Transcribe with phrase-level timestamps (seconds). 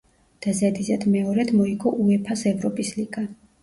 [0.45, 3.29] და ზედიზედ მეორედ მოიგო უეფა-ს ევროპის ლიგა.